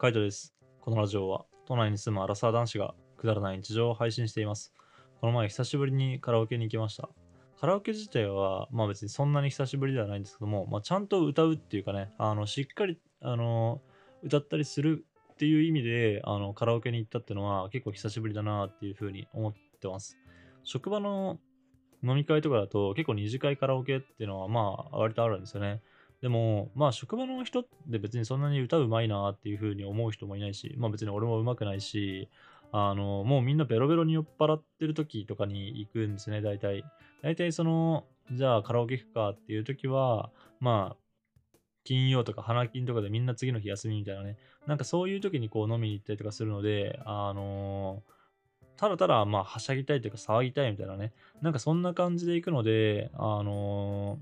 [0.00, 0.54] カイトです。
[0.80, 4.72] このラジオは都内に住むアラサー男子がくだらない日常を配信しています。
[5.20, 7.08] この前久しぶりにカラオケに行きました。
[7.60, 13.80] カラオケ自体はまあ別にそんなに久しぶりではないんですけども、まあ、ちゃんと歌うっていうかね、あのしっかりあの
[14.22, 20.16] 歌ったりするっていう意味であのカラオケに行ったっていうのは結構久しぶりだなっていうふうに思ってます。
[20.62, 21.40] 職場の
[22.04, 25.82] 飲み会とかだと結構二次会カラオケっていうのはまあ割とあるんですよね。
[26.20, 32.28] でも、まあ職場の人って別にそんなに歌うまいなっていう風に思う人もいないし、まあ別に俺も上手くないし、
[32.72, 36.84] あの、もうみんなベロベロに酔っ払ってる時とかに行くんですね、大体。
[37.22, 40.96] 大体その、じゃあカラオケ行くかっていう時は、まあ、
[41.84, 48.02] 金曜とか花金とかでみんな次の日休みみたいなね、なんかそういう時にこう飲みに行ったりとかするので、あの
[48.76, 54.18] ただただまあはしゃぎたいというか騒ぎたいみたいなね、なんかそんな感じで行くので、あの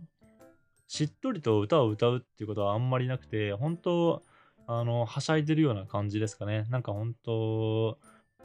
[0.88, 4.22] しっとりと歌を歌うっていうことはあんまりなくて、本当
[4.66, 6.66] あの、はしゃいでるような感じですかね。
[6.70, 7.98] なんか本当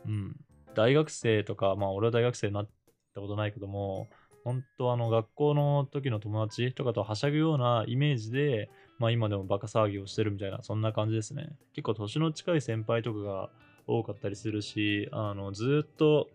[0.06, 0.36] うん、
[0.76, 2.70] 大学生とか、まあ俺は大学生になっ
[3.14, 4.08] たことないけども、
[4.44, 11.50] 本当あの学校の時の友達とかとはしゃぐようなイメージで、まあ今でもバカ騒ぎをしてるみたいな、そんな感じですね。
[11.74, 13.50] 結構年の近い先輩とかが
[13.88, 16.28] 多かったりするし、あの、ずっと、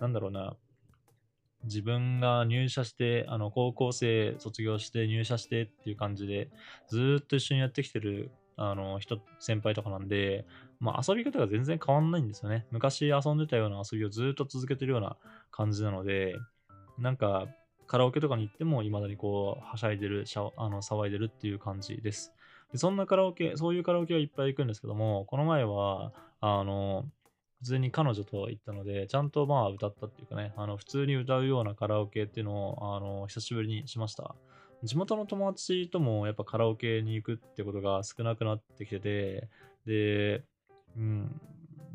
[0.00, 0.56] なんだろうな、
[1.64, 6.50] 自分が入社して、あの、高校生卒業して入社してっていう感じで、
[6.88, 10.46] ずっと一緒にやってきてる、あの、人、先輩とかなんで、
[10.80, 12.66] まあ遊び方が全然変わんないんですよね。
[12.70, 15.16] 昔遊んでたような遊びをずっと続けてるような
[15.50, 16.34] 感じなので、
[16.98, 17.48] なんか、
[17.86, 22.32] カラオケとかに行っても、未だにこう、はしゃいでる、しゃあの騒いでるっていう感じです。
[22.72, 27.04] でそんなカラオケ、そういうカラオケはいっぱい行くんですけども、この前は、あの、
[27.64, 34.34] 普通に彼女と行ったので、ちゃんとまあ歌ったっていうかね、あの普通に歌うようなカラオケっていうのを、あの、久しぶりにしました。
[34.82, 39.48] 地元の友達ともやっぱカラオケに行くってことが少なくなってきてて、
[39.86, 40.44] で、
[40.94, 41.40] うん、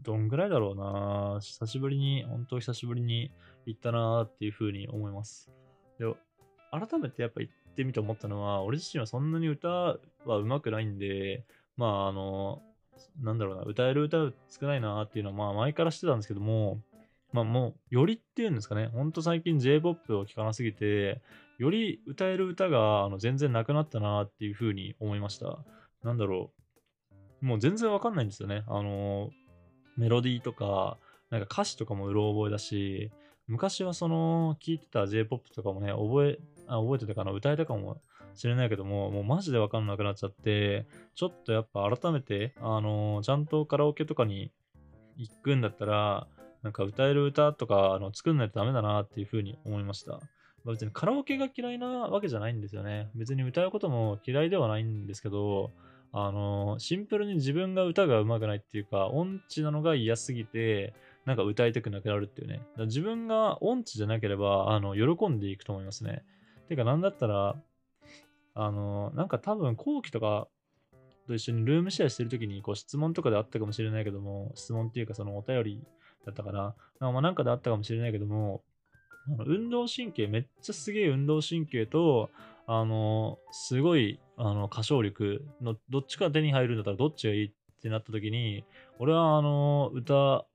[0.01, 3.31] どんぐらいだろうな久しぶりに、本当久しぶりに
[3.67, 5.51] 行ったなっていうふうに思います。
[5.99, 6.11] で、
[6.71, 11.45] 改めてやっぱ行ってみて思ったのは、俺自身はそんなに歌は上手くないんで、
[11.77, 12.63] まああの、
[13.21, 16.82] なんだろうな、歌える歌少ないなっていうのは、まあ前からしてたんですけども、
[17.32, 21.21] まあもう、よりっていうんですかね、ほんと最近 J-POP を聴かなすぎて、
[21.58, 25.59] より歌える歌があの全然なくなったなっていうふうに思いました。
[26.04, 26.52] なんだろ
[27.42, 27.45] う。
[27.45, 28.64] もう全然わかんないんですよね。
[28.67, 29.30] あの、
[29.98, 30.98] メロディーとか、
[31.30, 33.11] なんか歌詞とかもうろ覚えだし、
[33.48, 38.02] 昔はその、聴いてた J-POP とかもね、覚え、あ覚えてたかな、歌えたかも
[38.39, 44.52] しれないけども、もうマジでわかんなくなっちゃって、ちょっとやっぱ改めて、あのー、ちゃんとカラオケとかに
[45.17, 46.27] 行くんだったら、
[46.64, 50.14] なんか歌える歌とかあの作んないとダメだなっていうふうに思いました。
[50.64, 53.10] まあ、別にカラオケが嫌いなわけじゃないんですよね。
[53.16, 55.71] 別に歌うことも嫌いではないんですけど、
[56.11, 60.94] あのー、シンプルに自分が歌が上手くないっていうか、音痴なのが嫌すぎて、
[61.26, 62.61] なんか歌いたくなくなるっていうね。
[62.77, 66.23] 自分が音痴じゃなければ、あの、喜んでいくと思いますね。
[66.67, 67.56] てか、なんだったら、
[68.61, 70.49] あの、なんか多分後期とか
[71.27, 75.83] と一緒にルームシェアしてる時にこう質問とかであったかもしれないけども、質問っていうかそのお便り
[76.25, 76.75] だったかな。
[76.99, 78.61] まあなんかであったかもしれないけども、
[79.27, 82.30] あの運動神経、めっちゃすげえ運動神経と、
[82.67, 88.65] あの、すごい、あの、歌唱力のどっちか手に入るんだったらどっちがいいってなった時に、
[88.99, 90.45] 俺はあの、歌、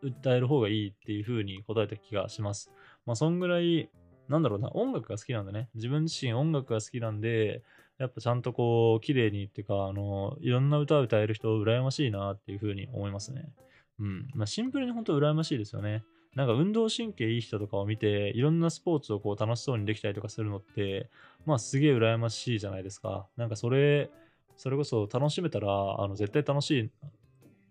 [0.00, 2.72] 歌える方がいいっていう風に答えた気がします。
[3.04, 3.90] まあそんぐらい
[4.30, 5.68] なんだろうな、音楽が好きなんだね。
[5.74, 7.62] 自分自身音楽が好きなんで、
[7.98, 13.52] やっぱちゃんとこう、綺麗にっていうか、あの、いろんな歌を歌える人、羨ましいなっていうふうに思いますね。
[13.98, 14.28] うん。
[14.34, 16.04] まあ、シンプルに本当羨ましいですよね。
[16.36, 21.10] なんか運動神経いい人とかを見て、いろんなスポーツをこう楽しそうにできたりとかするのって、
[21.44, 23.26] まあすげえ羨ましいじゃないですか。
[23.36, 24.10] なんかそれ、
[24.56, 25.66] それこそ楽しめたら、
[26.00, 26.90] あの絶対楽しい、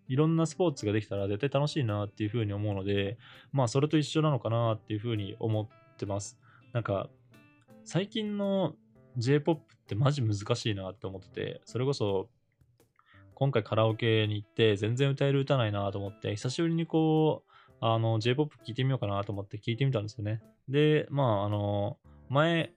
[0.10, 3.18] いろんなスポーツができたら絶対楽しいなっていうふうに思うので、
[3.54, 6.38] まあそれと一緒なのかなっていうふうに思ってます。
[6.74, 7.10] なんか、
[7.84, 8.76] 最近の
[9.18, 12.30] J-POP ってマジ難しいなって思ってて、それこそ、
[13.34, 17.52] 今回カラオケに行って全然歌える歌ないなと思って、久しぶりにこう、
[17.82, 20.42] あの、J-POP 聴いてみようかなと思って聴いてみたんですよね。
[20.68, 21.98] で、まあ、あの、
[22.30, 22.74] 前、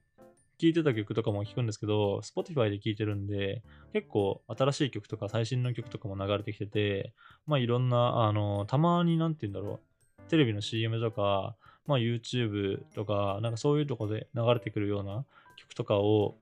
[0.58, 7.14] 聴いてた曲とかも聴くんですけど、Spotify で聴いてるんで、結構新しい曲とか最新の曲とかも流れてきてて、
[7.46, 9.80] まあいろんな、あの、たまになんて言うんだろ
[10.24, 11.56] う、テレビの CM とか、
[11.86, 15.24] まあ、YouTube とか、なんかそういうとこで流れてくるような
[15.56, 16.36] 曲とかを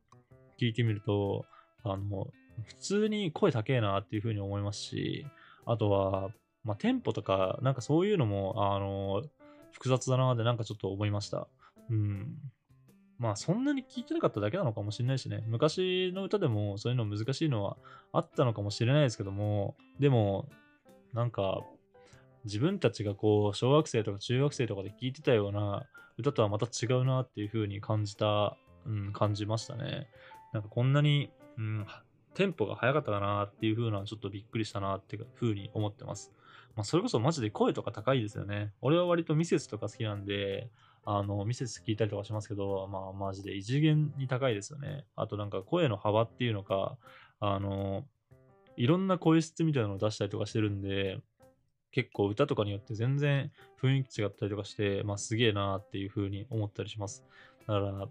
[0.60, 1.46] 聞いてみると、
[1.82, 2.28] あの、
[2.64, 5.26] 普通に声高えなっていうふうに思いますし、
[5.66, 6.30] あとは、
[6.64, 9.22] まあ、テンポとか、なんかそういうのも、あの、
[9.72, 11.48] 複雑だなってなんかちょっと思いました。
[11.88, 12.36] うん。
[13.18, 15.44] まあそんなに聞いてなかっただけなのかもしれないしね。
[15.46, 17.76] 昔の歌でもそういうの難しいのは
[18.12, 20.48] あったのかもしれないですけども、でも、
[21.12, 21.60] なんか、
[22.44, 25.86] 自分たちがこう、小学生とか中学生とかで聴いてたような
[26.18, 28.56] 歌とはまた違うなっていう風に感じた、
[28.86, 30.08] うん、感じましたね。
[30.52, 31.86] なんかこんなに、うん、
[32.34, 36.32] テンポが速かったかなっていう風なちょっとびっくりしたなっていう風に思ってます。
[36.76, 38.72] まあ、それこそマジで声とか高いですよね。
[38.80, 40.70] 俺は割とミセスとか好きなんで、
[41.04, 45.04] あの、ミセス聞いたりとかしますけど、まあ、マジで異次元に高いですよね。
[45.16, 46.96] あとなんか声の幅っていうのか、
[47.40, 48.04] あの、
[48.76, 51.18] いろんな声質みたいなのを出したりとかしてるんで、
[51.92, 53.50] 結構歌とかによって全然
[53.82, 57.24] 雰囲気違ったりとかして、まあすげえなーっていう風に思ったりします。
[57.66, 58.08] だから、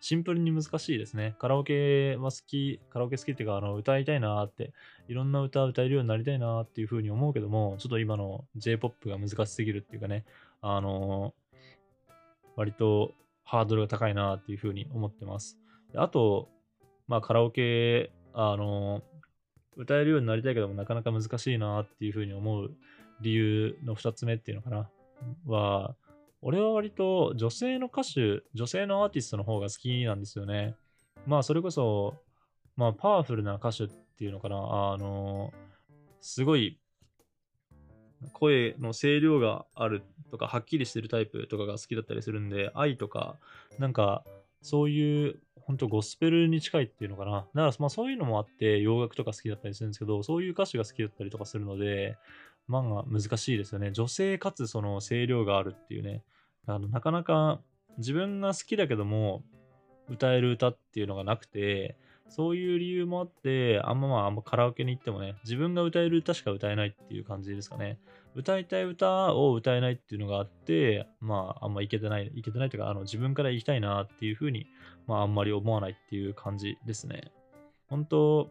[0.00, 1.36] シンプルに難しいですね。
[1.38, 4.72] カラオケは好き、カラオケ好きっていうか、あの、歌いたいなーって、
[5.08, 10.24] いろんな歌歌えるようになりたいなーっていう風に思うけども、ちょっと今の J-POP が難しすぎるっていうかね、
[10.62, 12.12] あのー、
[12.56, 13.12] 割と
[13.44, 15.58] ハードルが高いなーっていう風に思ってます。
[15.94, 16.48] あと、
[17.06, 19.02] まあカラオケ、あのー、
[19.76, 22.70] 歌えるようになりたいけども、なかなか難しいなーっていう風に思う
[23.20, 24.90] 理由の2つ目っていうのかな、
[25.46, 25.94] は、
[26.42, 30.74] 俺は割と女性の歌手、女性のアーティストの方が好きなんですよね。
[31.26, 32.14] まあそれこそ、
[32.76, 35.52] まあパワフルな歌手っていうのかな、あの、
[36.20, 36.78] すごい
[38.32, 43.36] 声の声量があるとか、はっきりしてるタイプとかが好きだったりするんで、愛とか、
[43.78, 44.24] なんか、
[44.62, 47.32] そういう、本当ゴスペルに近いっていうのかな。
[47.32, 52.16] だから、まあそういうのもあって、洋楽とか好きだったりするんですけど、そういう歌手が好きだったりとかするので、
[52.70, 53.90] 漫画難しいですよね。
[53.92, 56.22] 女性かつその声量があるっていうね。
[56.66, 57.60] あのなかなか
[57.98, 59.42] 自分が好きだけども
[60.08, 61.96] 歌える歌っていうのがなくて、
[62.28, 67.98] そういう理由もあって、あんままあ、あんまカラオケに行ってもね、自分が歌える歌しか歌えないっていう感じですかね。
[68.36, 74.68] 歌いたい歌を歌えないっていうのがあって、まあ、あんまいけてない、いけてないというか、あの、自分から行きたいなっていうふうに、
[75.08, 77.32] まあ、あんまり思わないっていう感じですね。
[77.88, 78.50] 本当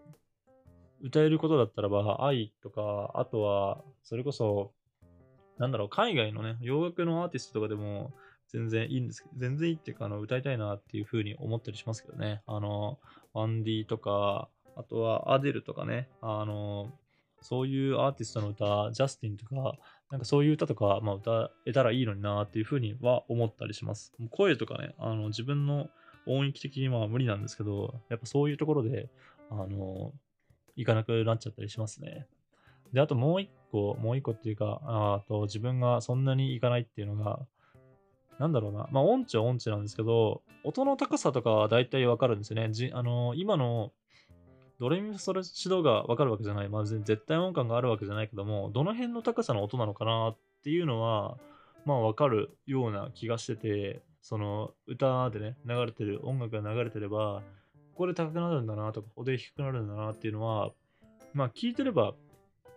[1.02, 4.72] 歌えることだったらば、愛とか、あとは、それこそ、
[5.58, 8.12] なんだろう、海外のね、洋楽のアーティストとかでも
[8.48, 12.42] 全然いいんですけど、全然いいっていうか、あの、歌いたいなっていうふうに思ったりしますけどね。
[12.46, 13.00] あの、
[13.34, 16.92] ワンディとか、あとはアデルとかね、あの、
[17.42, 19.78] そういうアーティストの歌、ジャスティンとか、
[20.10, 24.14] なんかそういう歌とか、まあ、歌えたらいいのになっていうふうには思ったりします。
[24.32, 25.90] 声とかね、あの自分の
[26.26, 29.10] 音域的には無理なんですけど、やっぱそういうところで、
[29.50, 30.14] あの、
[30.76, 32.28] 行かなくなっちゃったりしますね。
[32.94, 37.40] で、あともう一個、もう一個っていうか、あと自分がそんなに行かないっていうのが、
[38.40, 42.70] なんだろうな、まあ音痴は音痴なんですけど、音の高さとかは大体わかるんですよね。
[42.72, 43.92] じあの今の
[44.80, 46.70] ドレミファソラシドがわかるわけじゃない。
[46.70, 51.38] まあ絶対音感があるわけじゃないけども、どの辺の高さの音なのかなっていうのは、
[51.86, 57.44] まあわかるような気がしてて、その歌でね、流れてる、音楽が流れてれば、
[58.00, 60.72] ここで高くなるんだなとか、ここで低くなるんだなっていうのは、
[61.34, 62.14] まあ聞いてれば、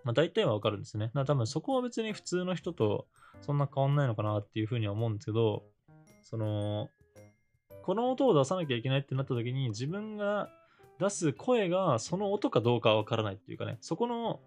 [0.02, 1.06] まあ大体はわかるんですね。
[1.06, 3.06] だから多分そこは別に普通の人と
[3.40, 5.62] そんな変わんないのかなっていうふうには思うんですけど、
[6.22, 6.90] その、
[7.84, 10.48] この音を出さなきゃいけないってなった時に自分が
[10.98, 14.40] 出す声がその音かどうかはわからないっていうかね、そこの、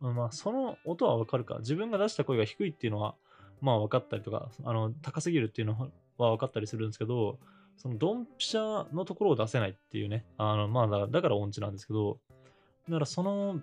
[0.00, 1.58] まあその音はわかるか。
[1.60, 3.14] 自分が出した声が低いっていうのは、
[3.60, 5.78] まあ分かったりとか、あの、高すぎるっていうの
[6.18, 7.38] は分かったりするんですけど、
[7.78, 10.26] そのドンピシャのところを出せないっていうね。
[10.36, 12.18] あの、まあだ、だから音痴なんですけど、
[12.88, 13.60] だからその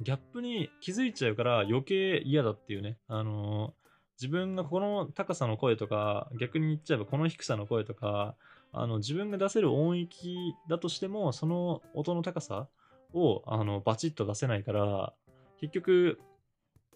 [0.00, 2.98] ギャップに気づいちゃうから余計嫌だっていうね。
[3.06, 3.74] あの
[4.20, 8.34] 自分がこの高さの声とか、逆に言っちゃえばこの低さの声とか、
[8.72, 10.36] あの自分が出せる音域
[10.68, 12.68] だとしても、その音の高さ
[13.14, 15.14] をあのバチッと出せないから、
[15.60, 16.20] 結局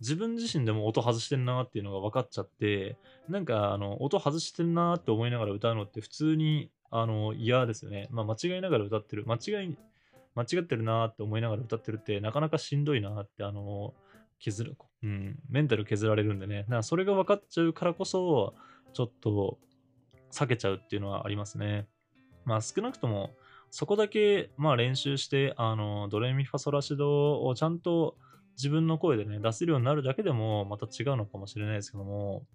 [0.00, 2.96] 自分自身でも音外してんなっていうのが分かっちゃって、
[3.28, 8.08] なんかあの音外してんなって思いながら歌うのって普通にあの嫌ですよね。
[8.10, 9.24] まあ間違いながら歌ってる。
[9.26, 9.76] 間違い、
[10.34, 13.94] 間違ってるなって思いながら歌ってるってなかなかしんどいなってあの
[14.38, 16.64] 削る、うん、メンタル削られるんでね。
[16.68, 18.54] だかそれが分かっちゃうからこそ、
[18.92, 19.58] ちょっと
[20.32, 21.86] 避けちゃうっていうのはありますね。
[22.44, 23.30] まあ少なくとも
[23.70, 28.16] そこだけまあ練習して、あの、ドレミファソラシドをちゃんと
[28.56, 32.46] 自分の声でね、出せるようになるだけでもまた違うのかもしれないですけども、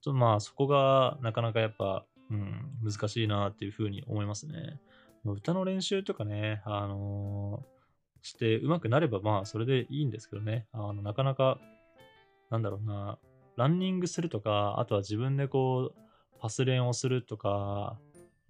[0.00, 4.80] ちょっとまあそこがなかなかやっぱ、うん、難しいなっていうふうに思いますね。
[5.24, 11.58] 歌の練習とかね、あのー、して上手くなればまあそれでいいんですけどね、あのなかなか、
[12.50, 13.18] なんだろうな、
[13.56, 15.98] ランニングするとか、あとは自分でこう、
[16.38, 17.98] パス練をするとか、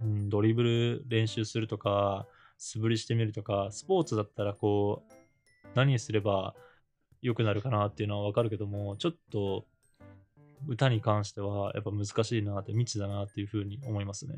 [0.00, 2.26] うん、ドリブル練習するとか、
[2.58, 6.54] 素振りしてみるとか、スポーツだったらこう、何すれば
[7.26, 9.66] 良くなるかなっていうのはわかるけども、ちょっと、
[10.68, 14.34] 歌に関してはやっぱ難しいなって未知だなっていうふうに思いますね。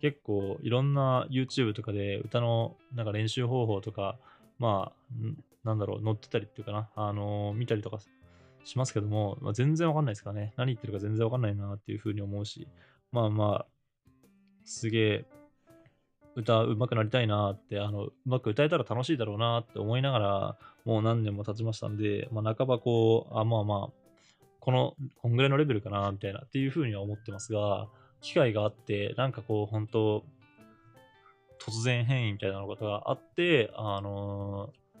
[0.00, 4.18] 結構いろんな YouTube とかで歌のなんか練習方法とか、
[4.58, 7.98] まあ、なんだろう、載ってたりっていうかな、あのー、見たりとか
[8.64, 10.54] しますけども、まあ、全然わかんないですからね。
[10.56, 12.66] 何言ってるか全然わかんないなっていうふうに思うし、
[13.12, 13.66] まあまあ、
[14.64, 15.24] すげえ
[16.38, 23.92] 歌うまくなりたいなって、あの、うまく歌えたら楽しいだろうなって思いながら、もう何年も経ちましたんで、まあ、半ばこう、あ、まあまあ、
[24.60, 27.88] この、こんぐらいのレベルかな、みたいなっていうふうには思ってますが、
[28.20, 30.24] 機会があって、なんかこう、本当
[31.58, 35.00] 突然変異みたいなことがあって、あのー、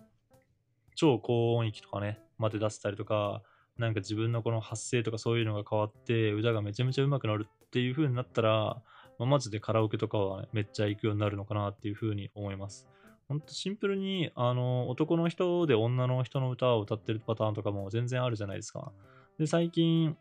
[0.96, 3.42] 超高音域とかね、まで出せたりとか、
[3.78, 8.82] なんか自分のこの発声とかそういうのが変わって、歌がめちゃめちゃ上手くなるっていう風になったら、
[9.18, 12.88] まあ、マジでカラオケとかは、ね、めっちゃ行くようになるのかなっていう風に思います。
[13.28, 18.92] ほんとシンプルに、あの、男の人で女の人の歌を歌ってるパターンとかも全然あるじゃないですか。
[19.38, 20.16] で、最近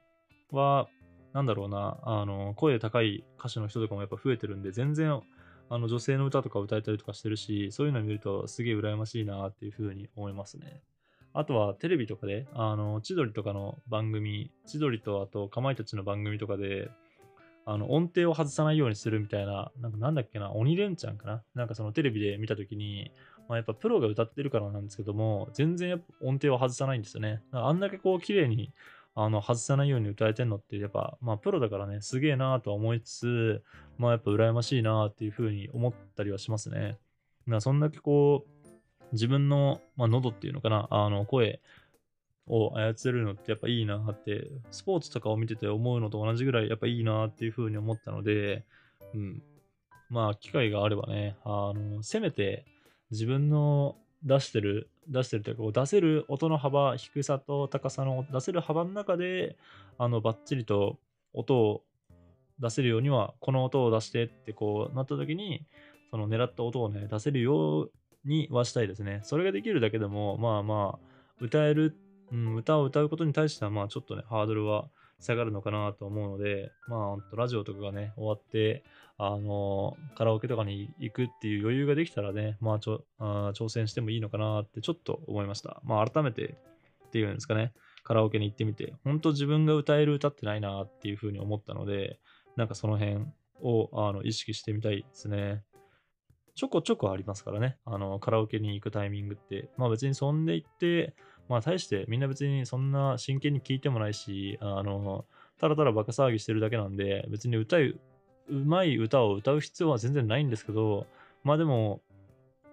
[0.51, 0.87] は、
[1.33, 5.21] なんだろうな、あの、声高い歌手の人とかもやっぱ増えてるんで、全然、
[5.69, 10.81] あの、女性の歌とか歌えたりとかしてるし、そういうの見るとすげえ羨ましいなっていう風に思いますね。
[11.33, 16.89] あとはテレビとかで、あの、千鳥とかの番組、千鳥とあとかまいたちの番組とかで、
[17.69, 21.43] あの、音程を外さないようにするみたいな、なんかなんだっけな、鬼レンチャンかな？
[21.53, 23.11] なんかそのテレビで見たときに、
[23.49, 27.41] まあ、やっぱプロが歌ってるからなんですけども、全然やっぱ音程を外さないんですよね。
[27.51, 28.71] あんだけこう綺麗に
[29.15, 33.63] あの外さないように歌えてんのって、やっぱ、まあプロだからね、すげえなーとは思いつつ、
[33.97, 36.97] まあやっぱ羨ましいなーっていうふうに思ったりはしますね。
[37.59, 38.67] そんだけこう、
[39.13, 41.61] 自分の、まあ、喉っていうのかな、あの声
[42.47, 48.65] を操るのってやっぱいいなって、スポーツとかを見てて思うのと同じぐらいやっぱいいなっていうふうに思ったので、
[49.13, 49.43] うん。
[50.09, 52.65] まあ、機会があればね、あの、せめて
[53.11, 59.57] 自分の出してる、出してるというか、出せる音の幅、低さと高さの出せる幅の中で、
[59.97, 60.97] あの、バッチリと
[61.33, 61.83] 音を
[62.59, 65.65] 出せるようには、この音を出してってこうなった時に、
[66.09, 67.91] その狙った音をね、出せるよう
[68.25, 69.21] にはしたいですね。
[69.23, 71.07] それができるだけでも、まあまあ、
[71.39, 71.95] 歌える
[72.31, 78.83] うん、歌を歌うことに対しては、まあちょっとね、ハードルは下がるのかなと思うので、まあ、ラジオとかがね、終わって、
[79.19, 85.81] あのカラオケとかに行くっていう余裕ができたらね、まあちょあ挑戦してもいいのかなってちょっと思いました。
[85.83, 86.55] まあ改めて
[87.07, 92.19] っていうんですかね、カラオケに行ってみて、本当自分が歌える歌ってないなっていうふうに思ったので、
[92.55, 93.25] なんかその辺
[93.61, 95.63] をあの意識してみたいですね。
[96.57, 101.13] ちょこちょこありますからね、あのカラオケに行くタイミングって、まあ別にそんで行って、
[101.47, 105.25] まあ、大してみんな別にそんな真剣に聞いてもないし、あの、
[105.59, 107.99] ただただバカ騒ぎしてるだけなんで、別に歌う、
[108.49, 111.05] うまい歌を歌う必要は全然ないんですけど、
[111.43, 112.01] まあでも、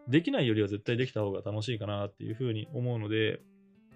[0.09, 3.43] できないよりは絶対できた方が楽しいかなっていうふうに思うので、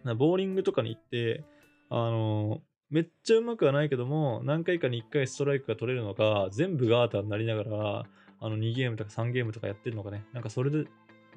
[0.04, 1.44] ボーリングとかに行って、
[1.88, 8.06] あの、めっちゃうまくはないけども、何回かに1回ストライクが取れるのか、全部ガーターになりながら、
[8.40, 10.84] あの2ゲームとか3ゲームとかやってるのかね、なんかそれで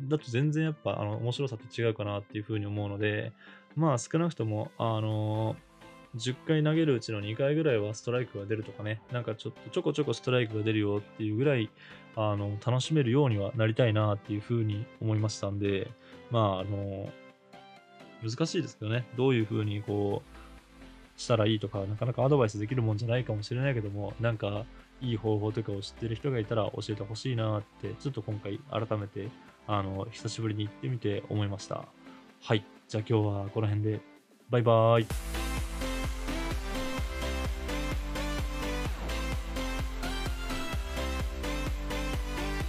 [0.02, 3.34] だと全然やっぱあの面白さって違うかなっていうふうに思うので、
[3.76, 5.56] まあ少なくとも、あの、
[6.16, 11.70] 10回投げるうちの2回ぐらいはストライクが出るとかね、なんかちょっとちょこちょこストライクが出るよっていうぐらい、
[12.16, 15.90] あの、楽しめるようにはなりたいなっていうふうに思いましたんで、
[16.30, 17.10] まあ、あの、
[18.24, 20.41] 難しいですけどね、どういうふうにこう、
[21.22, 24.66] したらいいとか、なかなかアドバイスできるもんじゃないかもしれないけども、なんか、
[25.02, 29.30] いい方法とかを知ってる人がいたら教えてほしいなって、ちょっと今回改めて
[29.68, 31.86] あの、久しぶりに行ってみて思いました。
[32.42, 32.66] はい。
[32.88, 34.02] じゃあ今日はこの辺で、
[34.50, 35.41] バイバーイ。